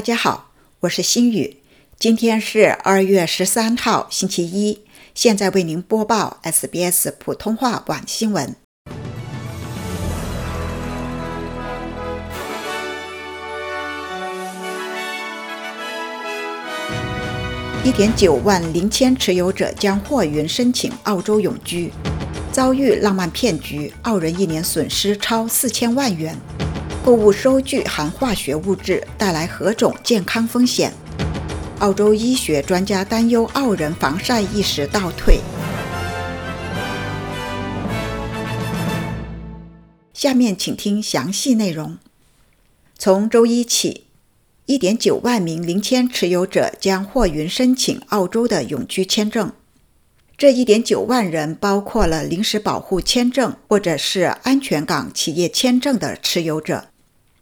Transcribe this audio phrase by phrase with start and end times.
[0.00, 1.58] 大家好，我是心雨。
[1.98, 4.80] 今天是二月十三号，星期一。
[5.14, 8.56] 现在为您播报 SBS 普通话晚新闻。
[17.84, 21.92] 一点九万零千持有者将货源申请澳洲永居，
[22.50, 26.34] 遭遇浪漫骗局，澳人一年损失超四千万元。
[27.02, 30.92] 购物收据含化学物质，带来何种健康风险？
[31.78, 35.40] 澳洲医学专家担忧澳人防晒意识倒退。
[40.12, 41.96] 下面请听详细内容。
[42.98, 44.04] 从周一起
[44.66, 49.50] ，1.9万名零签持有者将货运申请澳洲的永居签证。
[50.36, 56.89] 这1.9万人包括了临时保护签证或者是安全港企业签证的持有者。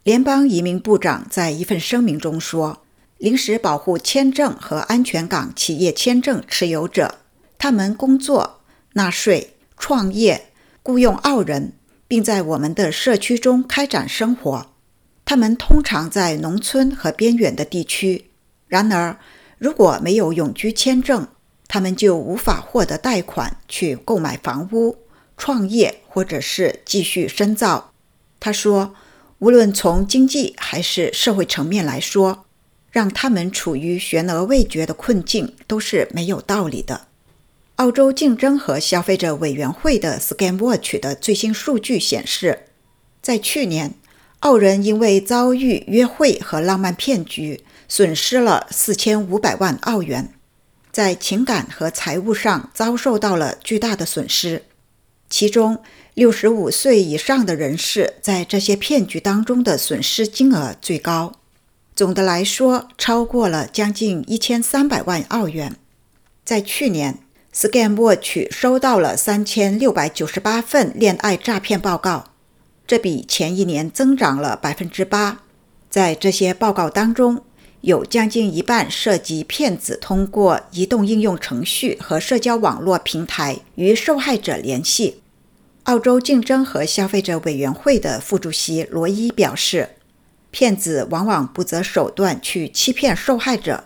[0.03, 2.83] 联邦移民部长在一份声明中说
[3.19, 7.19] ：“临时保护签证和安全港企业签证持有者，
[7.57, 8.61] 他们工作、
[8.93, 11.73] 纳税、创业、雇佣澳人，
[12.07, 14.67] 并在我们的社区中开展生活。
[15.25, 18.31] 他们通常在农村和边远的地区。
[18.67, 19.19] 然而，
[19.57, 21.27] 如果没有永居签证，
[21.67, 24.97] 他们就无法获得贷款去购买房屋、
[25.37, 27.91] 创业或者是继续深造。”
[28.39, 28.95] 他说。
[29.39, 32.45] 无论从经济还是社会层面来说，
[32.91, 37.07] 让他们处于悬而未决的困境都是没有道理的。
[37.75, 42.65] 澳洲竞争和消费者委员会的 ScanWatch 的最新数据显示，
[43.21, 43.93] 在去年，
[44.41, 50.33] 澳人因为遭遇约会和浪漫骗局，损失了四千五百万澳元，
[50.91, 54.63] 在情感和财务上遭受到了巨大的损失，
[55.29, 55.79] 其中。
[56.15, 61.31] 六十五岁以上的人士在这些骗局当中的损失金额最高，
[61.95, 65.77] 总的来说超过了将近一千三百万澳元。
[66.43, 67.19] 在去年
[67.53, 72.31] ，ScanWatch 收到了三千六百九十八份恋爱诈骗报告，
[72.85, 75.43] 这比前一年增长了百分之八。
[75.89, 77.45] 在这些报告当中，
[77.81, 85.21] 有将近一半涉及骗子通过移动应用程序和社交网络平台与受害者联系。
[85.83, 89.89] 澳洲竞争和消费者委员会的副主席罗伊表示，
[90.51, 93.85] 骗子往往不择手段去欺骗受害者，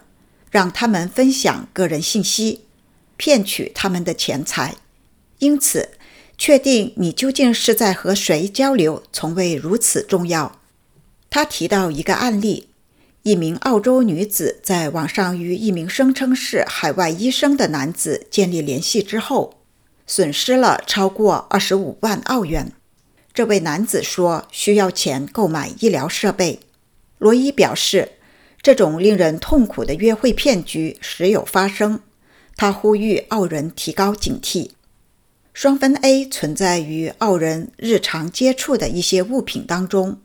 [0.50, 2.62] 让他们分享个人信息，
[3.16, 4.76] 骗取他们的钱财。
[5.40, 5.92] 因此，
[6.38, 10.60] 确定你究竟是在和谁交流，从未如此重要。
[11.30, 12.70] 他提到一个案例：
[13.24, 19.60] 一名澳洲女子在网上与一名声称是海外医生的男子建立联系之后。
[20.06, 22.74] 损失了超过二十五万澳元。
[23.34, 26.60] 这位男子说需要钱购买医疗设备。
[27.18, 28.12] 罗伊表示，
[28.62, 32.02] 这种令人痛苦的约会骗局时有发生。
[32.58, 34.72] 他呼吁澳人提高警惕。
[35.54, 40.20] 双分 A 存在于澳人日常接触的一些物品当中，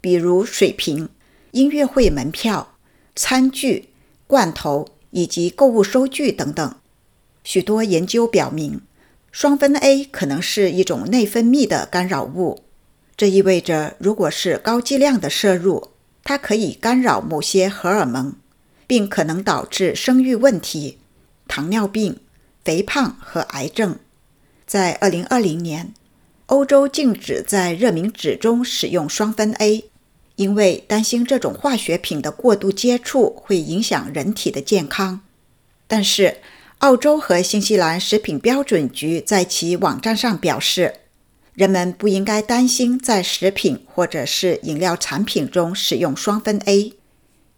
[0.00, 1.08] 比如水瓶、
[1.52, 2.74] 音乐会门票、
[3.14, 3.88] 餐具、
[4.26, 6.74] 罐头以及购物收据等等。
[7.42, 8.82] 许多研究表明。
[9.30, 12.64] 双酚 A 可能是一种内分泌的干扰物，
[13.16, 15.88] 这意味着，如果是高剂量的摄入，
[16.22, 18.34] 它可以干扰某些荷尔蒙，
[18.86, 20.98] 并可能导致生育问题、
[21.48, 22.20] 糖尿病、
[22.62, 23.98] 肥胖和癌症。
[24.66, 25.94] 在2020年，
[26.46, 29.84] 欧洲禁止在热敏纸中使用双酚 A，
[30.36, 35.20] 因为担心这种化学品的过度接触会影响人体的健康。
[35.86, 36.38] 但是，
[36.78, 40.94] 澳洲和新西兰食品标准局在其网站上表示，
[41.54, 46.94] 人们不应该担心在食品或者是饮料产品中使用双酚 A，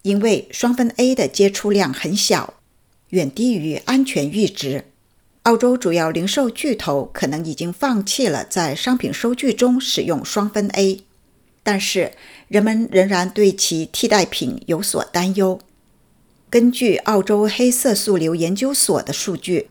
[0.02, 2.54] 因为双酚 A 的接触量很小，
[3.10, 4.86] 远低于安全阈值。
[5.44, 11.04] 澳洲主要零售巨头可能已经放弃了在商品收据中使用双酚 A，
[11.65, 12.13] 但是
[12.47, 15.59] 人们仍然对其替代品有所担忧。
[16.49, 19.69] 根据澳洲黑色素瘤研究所的数据，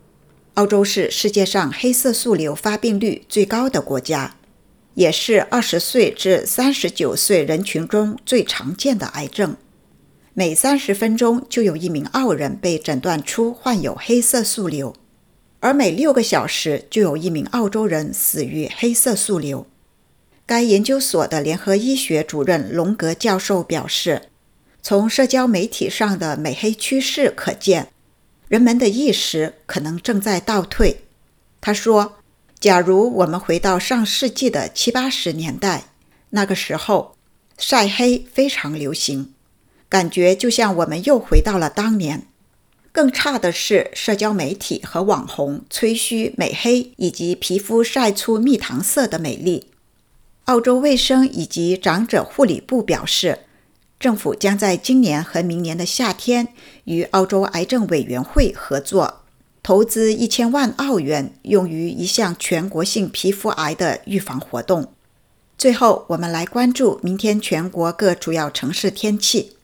[0.55, 4.35] 澳洲是世界上黑色素瘤发病率最高的国家，
[4.95, 9.55] 也是二十岁至三十九岁人群中最常见的癌症。
[10.33, 14.95] 每三十分钟就有一名澳人被诊断出患有黑色素瘤，
[15.59, 19.67] 而每六个小时就有一名澳洲人死于黑色素瘤。
[20.45, 24.29] 该研究所的联合医学主任龙格教授表示。
[24.85, 27.87] 从社交媒体上的美黑趋势可见，
[28.49, 31.05] 人们的意识可能正在倒退。
[31.61, 32.17] 他说
[32.59, 35.85] ：“假如我们回到上世纪的七八十年代，
[36.31, 37.15] 那个时候
[37.57, 39.33] 晒黑非常流行。
[39.87, 42.27] 感觉就像我们又回到了当年。
[42.91, 49.67] 更差的是，社交媒体和网红吹嘘美黑以及皮肤晒出蜜糖色的美丽。
[50.45, 53.39] 澳洲卫生以及长者护理部表示，
[53.97, 56.49] 政府将在今年和明年的夏天
[56.83, 59.21] 与澳洲癌症委员会合作，
[59.63, 64.91] 投资一千万澳元，用于一项全国性皮肤癌的预防活动。
[65.57, 69.55] 最后，我们来关注明天全国各主要城市天气：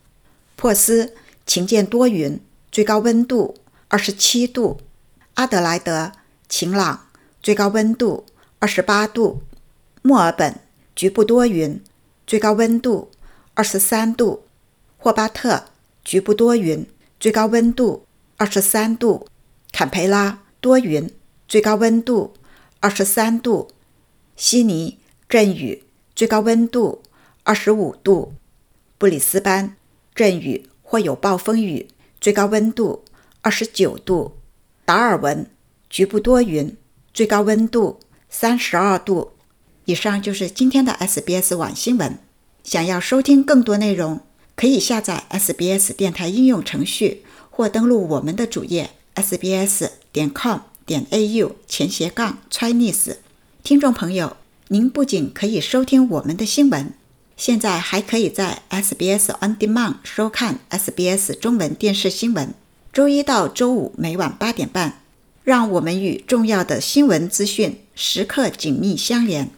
[0.55, 1.13] 珀斯
[1.45, 2.39] 晴间多云。
[2.71, 3.55] 最高温度
[3.87, 4.79] 二十七度，
[5.33, 6.11] 阿德莱德
[6.47, 7.07] 晴朗，
[7.41, 8.25] 最高温度
[8.59, 9.41] 二十八度；
[10.03, 10.59] 墨尔本
[10.99, 11.81] 局部多云，
[12.27, 13.09] 最高温度
[13.53, 14.41] 二十三度；
[14.97, 15.63] 霍巴特
[16.03, 16.85] 局部多云，
[17.17, 18.05] 最高温度
[18.35, 19.25] 二十三度；
[19.71, 21.09] 坎培拉多云，
[21.47, 22.33] 最高温度
[22.81, 23.69] 二十三度；
[24.35, 24.99] 悉尼
[25.29, 27.01] 阵雨，最高温度
[27.43, 28.33] 二十五度；
[28.97, 29.77] 布里斯班
[30.13, 31.87] 阵雨或有暴风雨。
[32.19, 33.05] 最高温度
[33.39, 34.33] 二十九度，
[34.83, 35.49] 达尔文
[35.89, 36.75] 局部多云，
[37.13, 39.31] 最高温度三十二度。
[39.89, 42.19] 以上就是今天的 SBS 晚新闻。
[42.63, 44.19] 想要收听更多内容，
[44.55, 53.15] 可以下载 SBS 电台应用程序，或登录我们的主页 sbs 点 com 点 au 前斜杠 Chinese。
[53.63, 54.37] 听众朋友，
[54.67, 56.93] 您不仅可以收听我们的新闻。
[57.35, 62.53] 现在还可以在 SBS On Demand 收看 SBS 中文电视新闻，
[62.93, 65.01] 周一到周五每晚八点半，
[65.43, 69.49] 让我们与重要的新闻资讯时刻紧密相连。